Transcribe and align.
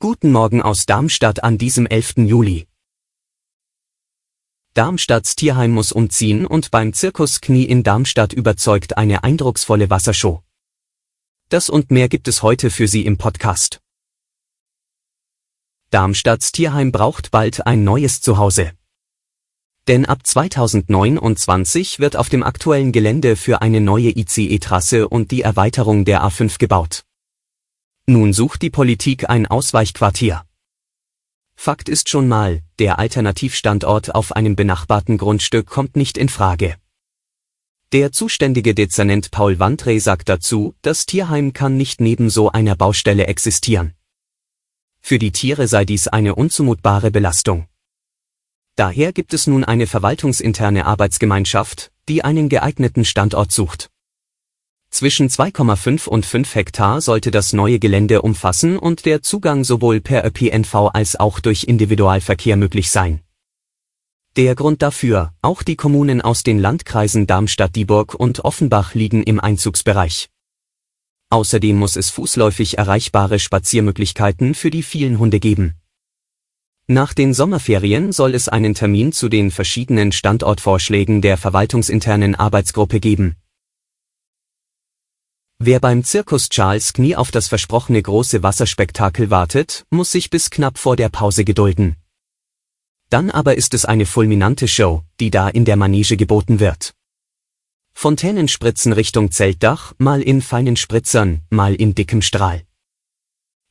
Guten 0.00 0.32
Morgen 0.32 0.60
aus 0.60 0.84
Darmstadt 0.84 1.42
an 1.42 1.56
diesem 1.56 1.86
11. 1.86 2.18
Juli. 2.18 2.68
Darmstadts 4.74 5.34
Tierheim 5.34 5.70
muss 5.70 5.92
umziehen 5.92 6.44
und 6.44 6.70
beim 6.70 6.92
Zirkus 6.92 7.40
Knie 7.40 7.64
in 7.64 7.82
Darmstadt 7.82 8.34
überzeugt 8.34 8.98
eine 8.98 9.24
eindrucksvolle 9.24 9.88
Wassershow. 9.88 10.42
Das 11.48 11.70
und 11.70 11.90
mehr 11.90 12.10
gibt 12.10 12.28
es 12.28 12.42
heute 12.42 12.68
für 12.68 12.86
Sie 12.86 13.06
im 13.06 13.16
Podcast. 13.16 13.80
Darmstadts 15.88 16.52
Tierheim 16.52 16.92
braucht 16.92 17.30
bald 17.30 17.66
ein 17.66 17.82
neues 17.82 18.20
Zuhause. 18.20 18.72
Denn 19.86 20.04
ab 20.04 20.26
2029 20.26 21.98
wird 21.98 22.16
auf 22.16 22.28
dem 22.28 22.42
aktuellen 22.42 22.92
Gelände 22.92 23.36
für 23.36 23.62
eine 23.62 23.80
neue 23.80 24.10
ICE-Trasse 24.10 25.08
und 25.08 25.30
die 25.30 25.40
Erweiterung 25.40 26.04
der 26.04 26.22
A5 26.22 26.58
gebaut. 26.58 27.07
Nun 28.10 28.32
sucht 28.32 28.62
die 28.62 28.70
Politik 28.70 29.28
ein 29.28 29.46
Ausweichquartier. 29.46 30.42
Fakt 31.56 31.90
ist 31.90 32.08
schon 32.08 32.26
mal, 32.26 32.62
der 32.78 32.98
Alternativstandort 32.98 34.14
auf 34.14 34.34
einem 34.34 34.56
benachbarten 34.56 35.18
Grundstück 35.18 35.66
kommt 35.66 35.94
nicht 35.94 36.16
in 36.16 36.30
Frage. 36.30 36.76
Der 37.92 38.10
zuständige 38.10 38.74
Dezernent 38.74 39.30
Paul 39.30 39.58
Wandre 39.58 40.00
sagt 40.00 40.30
dazu, 40.30 40.74
das 40.80 41.04
Tierheim 41.04 41.52
kann 41.52 41.76
nicht 41.76 42.00
neben 42.00 42.30
so 42.30 42.50
einer 42.50 42.76
Baustelle 42.76 43.26
existieren. 43.26 43.92
Für 45.02 45.18
die 45.18 45.30
Tiere 45.30 45.68
sei 45.68 45.84
dies 45.84 46.08
eine 46.08 46.34
unzumutbare 46.34 47.10
Belastung. 47.10 47.68
Daher 48.74 49.12
gibt 49.12 49.34
es 49.34 49.46
nun 49.46 49.64
eine 49.64 49.86
verwaltungsinterne 49.86 50.86
Arbeitsgemeinschaft, 50.86 51.92
die 52.08 52.24
einen 52.24 52.48
geeigneten 52.48 53.04
Standort 53.04 53.52
sucht. 53.52 53.90
Zwischen 54.90 55.28
2,5 55.28 56.08
und 56.08 56.24
5 56.24 56.54
Hektar 56.54 57.00
sollte 57.00 57.30
das 57.30 57.52
neue 57.52 57.78
Gelände 57.78 58.22
umfassen 58.22 58.78
und 58.78 59.04
der 59.04 59.22
Zugang 59.22 59.62
sowohl 59.62 60.00
per 60.00 60.24
ÖPNV 60.24 60.90
als 60.92 61.16
auch 61.16 61.40
durch 61.40 61.64
Individualverkehr 61.64 62.56
möglich 62.56 62.90
sein. 62.90 63.20
Der 64.36 64.54
Grund 64.54 64.82
dafür, 64.82 65.32
auch 65.42 65.62
die 65.62 65.76
Kommunen 65.76 66.20
aus 66.20 66.42
den 66.42 66.58
Landkreisen 66.58 67.26
Darmstadt-Dieburg 67.26 68.14
und 68.14 68.44
Offenbach 68.44 68.94
liegen 68.94 69.22
im 69.22 69.40
Einzugsbereich. 69.40 70.30
Außerdem 71.30 71.76
muss 71.76 71.96
es 71.96 72.10
fußläufig 72.10 72.78
erreichbare 72.78 73.38
Spaziermöglichkeiten 73.38 74.54
für 74.54 74.70
die 74.70 74.82
vielen 74.82 75.18
Hunde 75.18 75.40
geben. 75.40 75.74
Nach 76.86 77.12
den 77.12 77.34
Sommerferien 77.34 78.12
soll 78.12 78.34
es 78.34 78.48
einen 78.48 78.74
Termin 78.74 79.12
zu 79.12 79.28
den 79.28 79.50
verschiedenen 79.50 80.10
Standortvorschlägen 80.10 81.20
der 81.20 81.36
verwaltungsinternen 81.36 82.34
Arbeitsgruppe 82.34 82.98
geben. 82.98 83.36
Wer 85.60 85.80
beim 85.80 86.04
Zirkus 86.04 86.48
Charles 86.50 86.92
Knie 86.92 87.16
auf 87.16 87.32
das 87.32 87.48
versprochene 87.48 88.00
große 88.00 88.44
Wasserspektakel 88.44 89.28
wartet, 89.28 89.84
muss 89.90 90.12
sich 90.12 90.30
bis 90.30 90.50
knapp 90.50 90.78
vor 90.78 90.94
der 90.94 91.08
Pause 91.08 91.44
gedulden. 91.44 91.96
Dann 93.10 93.28
aber 93.28 93.56
ist 93.56 93.74
es 93.74 93.84
eine 93.84 94.06
fulminante 94.06 94.68
Show, 94.68 95.02
die 95.18 95.30
da 95.30 95.48
in 95.48 95.64
der 95.64 95.76
Manege 95.76 96.16
geboten 96.16 96.60
wird. 96.60 96.94
Fontänenspritzen 97.92 98.92
Richtung 98.92 99.32
Zeltdach, 99.32 99.94
mal 99.98 100.22
in 100.22 100.42
feinen 100.42 100.76
Spritzern, 100.76 101.40
mal 101.50 101.74
in 101.74 101.96
dickem 101.96 102.22
Strahl. 102.22 102.62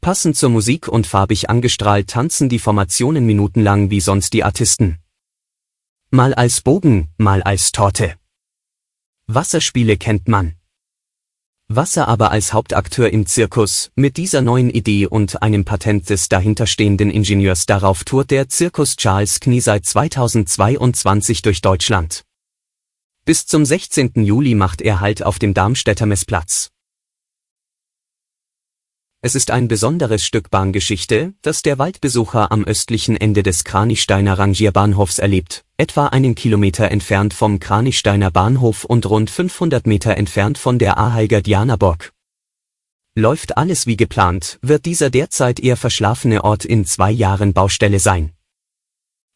Passend 0.00 0.38
zur 0.38 0.48
Musik 0.48 0.88
und 0.88 1.06
farbig 1.06 1.50
angestrahlt 1.50 2.08
tanzen 2.08 2.48
die 2.48 2.58
Formationen 2.60 3.26
minutenlang 3.26 3.90
wie 3.90 4.00
sonst 4.00 4.32
die 4.32 4.42
Artisten. 4.42 5.00
Mal 6.08 6.32
als 6.32 6.62
Bogen, 6.62 7.08
mal 7.18 7.42
als 7.42 7.72
Torte. 7.72 8.16
Wasserspiele 9.26 9.98
kennt 9.98 10.28
man. 10.28 10.54
Wasser 11.76 12.08
aber 12.08 12.30
als 12.30 12.52
Hauptakteur 12.52 13.12
im 13.12 13.26
Zirkus, 13.26 13.90
mit 13.94 14.16
dieser 14.16 14.42
neuen 14.42 14.70
Idee 14.70 15.06
und 15.06 15.42
einem 15.42 15.64
Patent 15.64 16.10
des 16.10 16.28
dahinterstehenden 16.28 17.10
Ingenieurs 17.10 17.66
darauf 17.66 18.04
tourt 18.04 18.30
der 18.30 18.48
Zirkus 18.48 18.96
Charles 18.96 19.40
Knie 19.40 19.60
seit 19.60 19.84
2022 19.86 21.42
durch 21.42 21.60
Deutschland. 21.60 22.24
Bis 23.24 23.46
zum 23.46 23.64
16. 23.64 24.12
Juli 24.16 24.54
macht 24.54 24.82
er 24.82 25.00
Halt 25.00 25.22
auf 25.22 25.38
dem 25.38 25.54
Darmstädter 25.54 26.06
Messplatz. 26.06 26.73
Es 29.26 29.34
ist 29.34 29.50
ein 29.50 29.68
besonderes 29.68 30.22
Stück 30.22 30.50
Bahngeschichte, 30.50 31.32
das 31.40 31.62
der 31.62 31.78
Waldbesucher 31.78 32.52
am 32.52 32.62
östlichen 32.62 33.16
Ende 33.16 33.42
des 33.42 33.64
Kranichsteiner 33.64 34.38
Rangierbahnhofs 34.38 35.18
erlebt, 35.18 35.64
etwa 35.78 36.08
einen 36.08 36.34
Kilometer 36.34 36.90
entfernt 36.90 37.32
vom 37.32 37.58
Kranichsteiner 37.58 38.30
Bahnhof 38.30 38.84
und 38.84 39.06
rund 39.08 39.30
500 39.30 39.86
Meter 39.86 40.18
entfernt 40.18 40.58
von 40.58 40.78
der 40.78 40.98
Aheiger 40.98 41.40
Dianaburg. 41.40 42.12
Läuft 43.14 43.56
alles 43.56 43.86
wie 43.86 43.96
geplant, 43.96 44.58
wird 44.60 44.84
dieser 44.84 45.08
derzeit 45.08 45.58
eher 45.58 45.78
verschlafene 45.78 46.44
Ort 46.44 46.66
in 46.66 46.84
zwei 46.84 47.10
Jahren 47.10 47.54
Baustelle 47.54 48.00
sein. 48.00 48.32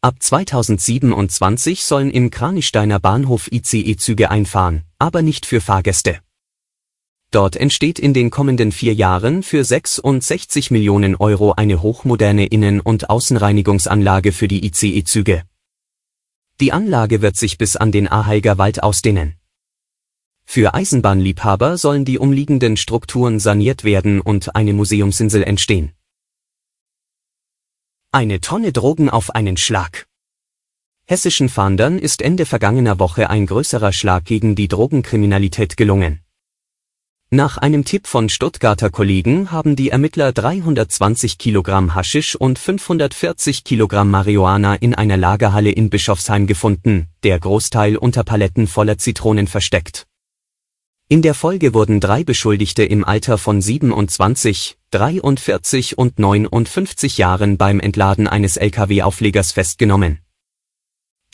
Ab 0.00 0.14
2027 0.20 1.82
sollen 1.82 2.12
im 2.12 2.30
Kranichsteiner 2.30 3.00
Bahnhof 3.00 3.50
ICE-Züge 3.50 4.30
einfahren, 4.30 4.84
aber 5.00 5.22
nicht 5.22 5.44
für 5.44 5.60
Fahrgäste. 5.60 6.20
Dort 7.32 7.56
entsteht 7.56 7.98
in 7.98 8.12
den 8.12 8.28
kommenden 8.28 8.72
vier 8.72 8.92
Jahren 8.92 9.42
für 9.42 9.64
66 9.64 10.70
Millionen 10.70 11.16
Euro 11.16 11.52
eine 11.52 11.80
hochmoderne 11.80 12.44
Innen- 12.44 12.80
und 12.80 13.08
Außenreinigungsanlage 13.08 14.32
für 14.32 14.48
die 14.48 14.66
ICE-Züge. 14.66 15.42
Die 16.60 16.72
Anlage 16.72 17.22
wird 17.22 17.38
sich 17.38 17.56
bis 17.56 17.76
an 17.76 17.90
den 17.90 18.06
Aheiger 18.06 18.58
Wald 18.58 18.82
ausdehnen. 18.82 19.36
Für 20.44 20.74
Eisenbahnliebhaber 20.74 21.78
sollen 21.78 22.04
die 22.04 22.18
umliegenden 22.18 22.76
Strukturen 22.76 23.40
saniert 23.40 23.82
werden 23.82 24.20
und 24.20 24.54
eine 24.54 24.74
Museumsinsel 24.74 25.42
entstehen. 25.42 25.92
Eine 28.10 28.42
Tonne 28.42 28.72
Drogen 28.72 29.08
auf 29.08 29.34
einen 29.34 29.56
Schlag. 29.56 30.06
Hessischen 31.06 31.48
Fahndern 31.48 31.98
ist 31.98 32.20
Ende 32.20 32.44
vergangener 32.44 32.98
Woche 32.98 33.30
ein 33.30 33.46
größerer 33.46 33.94
Schlag 33.94 34.26
gegen 34.26 34.54
die 34.54 34.68
Drogenkriminalität 34.68 35.78
gelungen. 35.78 36.21
Nach 37.34 37.56
einem 37.56 37.86
Tipp 37.86 38.08
von 38.08 38.28
Stuttgarter 38.28 38.90
Kollegen 38.90 39.50
haben 39.50 39.74
die 39.74 39.88
Ermittler 39.88 40.32
320 40.32 41.38
Kilogramm 41.38 41.94
Haschisch 41.94 42.36
und 42.36 42.58
540 42.58 43.64
Kilogramm 43.64 44.10
Marihuana 44.10 44.74
in 44.74 44.94
einer 44.94 45.16
Lagerhalle 45.16 45.70
in 45.70 45.88
Bischofsheim 45.88 46.46
gefunden, 46.46 47.06
der 47.22 47.40
Großteil 47.40 47.96
unter 47.96 48.22
Paletten 48.22 48.66
voller 48.66 48.98
Zitronen 48.98 49.46
versteckt. 49.46 50.06
In 51.08 51.22
der 51.22 51.32
Folge 51.32 51.72
wurden 51.72 52.00
drei 52.00 52.22
Beschuldigte 52.22 52.84
im 52.84 53.02
Alter 53.02 53.38
von 53.38 53.62
27, 53.62 54.76
43 54.90 55.96
und 55.96 56.18
59 56.18 57.16
Jahren 57.16 57.56
beim 57.56 57.80
Entladen 57.80 58.28
eines 58.28 58.58
Lkw-Auflegers 58.58 59.52
festgenommen 59.52 60.21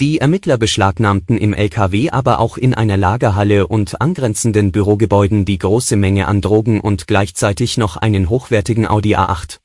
die 0.00 0.18
Ermittler 0.18 0.58
beschlagnahmten 0.58 1.36
im 1.38 1.52
LKW 1.52 2.10
aber 2.10 2.38
auch 2.38 2.56
in 2.56 2.72
einer 2.72 2.96
Lagerhalle 2.96 3.66
und 3.66 4.00
angrenzenden 4.00 4.70
Bürogebäuden 4.70 5.44
die 5.44 5.58
große 5.58 5.96
Menge 5.96 6.28
an 6.28 6.40
Drogen 6.40 6.80
und 6.80 7.08
gleichzeitig 7.08 7.78
noch 7.78 7.96
einen 7.96 8.28
hochwertigen 8.28 8.86
Audi 8.86 9.16
A8. 9.16 9.58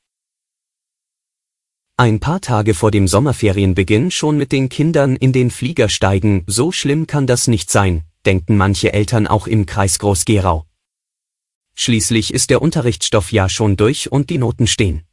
Ein 1.96 2.18
paar 2.18 2.40
Tage 2.40 2.74
vor 2.74 2.90
dem 2.90 3.06
Sommerferienbeginn 3.06 4.10
schon 4.10 4.36
mit 4.36 4.50
den 4.50 4.68
Kindern 4.68 5.14
in 5.14 5.32
den 5.32 5.52
Flieger 5.52 5.88
steigen, 5.88 6.42
so 6.48 6.72
schlimm 6.72 7.06
kann 7.06 7.28
das 7.28 7.46
nicht 7.46 7.70
sein, 7.70 8.02
denken 8.26 8.56
manche 8.56 8.92
Eltern 8.92 9.28
auch 9.28 9.46
im 9.46 9.66
Kreis 9.66 10.00
Groß-Gerau. 10.00 10.66
Schließlich 11.76 12.34
ist 12.34 12.50
der 12.50 12.60
Unterrichtsstoff 12.60 13.30
ja 13.30 13.48
schon 13.48 13.76
durch 13.76 14.10
und 14.10 14.30
die 14.30 14.38
Noten 14.38 14.66
stehen. 14.66 15.04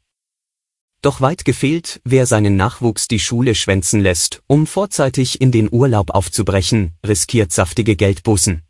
Doch 1.02 1.20
weit 1.20 1.44
gefehlt, 1.44 2.00
wer 2.04 2.26
seinen 2.26 2.56
Nachwuchs 2.56 3.08
die 3.08 3.18
Schule 3.18 3.56
schwänzen 3.56 4.00
lässt, 4.00 4.40
um 4.46 4.68
vorzeitig 4.68 5.40
in 5.40 5.50
den 5.50 5.68
Urlaub 5.68 6.10
aufzubrechen, 6.10 6.92
riskiert 7.04 7.50
saftige 7.50 7.96
Geldbußen. 7.96 8.62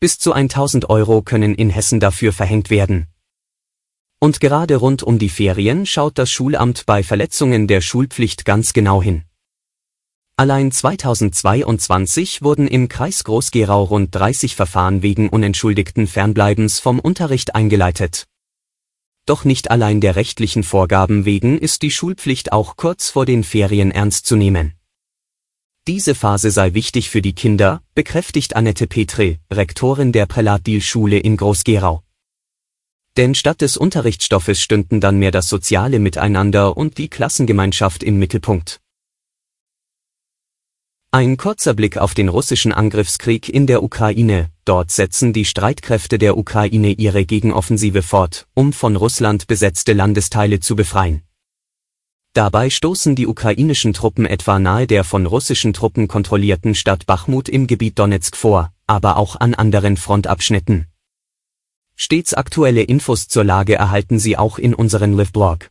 Bis 0.00 0.18
zu 0.18 0.32
1000 0.32 0.90
Euro 0.90 1.22
können 1.22 1.54
in 1.54 1.70
Hessen 1.70 2.00
dafür 2.00 2.32
verhängt 2.32 2.68
werden. 2.68 3.06
Und 4.18 4.40
gerade 4.40 4.76
rund 4.76 5.04
um 5.04 5.20
die 5.20 5.28
Ferien 5.28 5.86
schaut 5.86 6.18
das 6.18 6.32
Schulamt 6.32 6.84
bei 6.84 7.04
Verletzungen 7.04 7.68
der 7.68 7.80
Schulpflicht 7.80 8.44
ganz 8.44 8.72
genau 8.72 9.00
hin. 9.00 9.22
Allein 10.36 10.72
2022 10.72 12.42
wurden 12.42 12.66
im 12.66 12.88
Kreis 12.88 13.22
Groß-Gerau 13.22 13.84
rund 13.84 14.12
30 14.12 14.56
Verfahren 14.56 15.02
wegen 15.02 15.28
unentschuldigten 15.28 16.08
Fernbleibens 16.08 16.80
vom 16.80 16.98
Unterricht 16.98 17.54
eingeleitet. 17.54 18.26
Doch 19.30 19.44
nicht 19.44 19.70
allein 19.70 20.00
der 20.00 20.16
rechtlichen 20.16 20.64
Vorgaben 20.64 21.24
wegen 21.24 21.56
ist 21.56 21.82
die 21.82 21.92
Schulpflicht 21.92 22.50
auch 22.50 22.74
kurz 22.74 23.10
vor 23.10 23.26
den 23.26 23.44
Ferien 23.44 23.92
ernst 23.92 24.26
zu 24.26 24.34
nehmen. 24.34 24.74
Diese 25.86 26.16
Phase 26.16 26.50
sei 26.50 26.74
wichtig 26.74 27.10
für 27.10 27.22
die 27.22 27.32
Kinder, 27.32 27.80
bekräftigt 27.94 28.56
Annette 28.56 28.88
Petre, 28.88 29.38
Rektorin 29.48 30.10
der 30.10 30.26
Prälatdil-Schule 30.26 31.16
in 31.20 31.36
Groß-Gerau. 31.36 32.02
Denn 33.16 33.36
statt 33.36 33.60
des 33.60 33.76
Unterrichtsstoffes 33.76 34.60
stünden 34.60 35.00
dann 35.00 35.20
mehr 35.20 35.30
das 35.30 35.48
soziale 35.48 36.00
Miteinander 36.00 36.76
und 36.76 36.98
die 36.98 37.06
Klassengemeinschaft 37.06 38.02
im 38.02 38.18
Mittelpunkt. 38.18 38.80
Ein 41.12 41.36
kurzer 41.36 41.74
Blick 41.74 41.98
auf 41.98 42.14
den 42.14 42.28
russischen 42.28 42.72
Angriffskrieg 42.72 43.48
in 43.48 43.66
der 43.66 43.82
Ukraine. 43.82 44.50
Dort 44.64 44.92
setzen 44.92 45.32
die 45.32 45.44
Streitkräfte 45.44 46.18
der 46.18 46.38
Ukraine 46.38 46.92
ihre 46.92 47.24
Gegenoffensive 47.24 48.02
fort, 48.02 48.46
um 48.54 48.72
von 48.72 48.94
Russland 48.94 49.48
besetzte 49.48 49.92
Landesteile 49.92 50.60
zu 50.60 50.76
befreien. 50.76 51.22
Dabei 52.32 52.70
stoßen 52.70 53.16
die 53.16 53.26
ukrainischen 53.26 53.92
Truppen 53.92 54.24
etwa 54.24 54.60
nahe 54.60 54.86
der 54.86 55.02
von 55.02 55.26
russischen 55.26 55.72
Truppen 55.72 56.06
kontrollierten 56.06 56.76
Stadt 56.76 57.06
Bachmut 57.06 57.48
im 57.48 57.66
Gebiet 57.66 57.98
Donetsk 57.98 58.36
vor, 58.36 58.72
aber 58.86 59.16
auch 59.16 59.34
an 59.34 59.54
anderen 59.54 59.96
Frontabschnitten. 59.96 60.86
Stets 61.96 62.34
aktuelle 62.34 62.82
Infos 62.82 63.26
zur 63.26 63.42
Lage 63.42 63.74
erhalten 63.74 64.20
Sie 64.20 64.36
auch 64.36 64.58
in 64.58 64.74
unserem 64.74 65.16
Live-Blog. 65.16 65.70